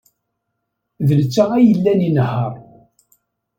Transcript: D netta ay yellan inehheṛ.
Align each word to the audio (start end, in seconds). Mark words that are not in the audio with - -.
D 1.07 1.09
netta 1.19 1.43
ay 1.55 1.65
yellan 1.69 1.99
inehheṛ. 2.07 2.53